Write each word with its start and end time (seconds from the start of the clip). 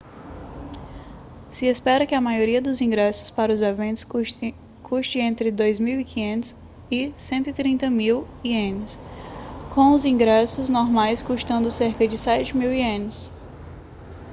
se 1.47 1.67
espera 1.67 2.07
que 2.07 2.15
a 2.15 2.19
maioria 2.19 2.59
dos 2.59 2.81
ingressos 2.81 3.29
para 3.29 3.53
os 3.53 3.61
eventos 3.61 4.03
custe 4.03 5.19
entre 5.19 5.51
2.500 5.51 6.55
e 6.89 7.11
130.000 7.15 8.25
ienes 8.43 8.99
com 9.71 9.91
os 9.93 10.03
ingressos 10.03 10.69
normais 10.69 11.21
custando 11.21 11.69
cerca 11.69 12.07
de 12.07 12.17
7.000 12.17 12.75
ienes 12.75 13.31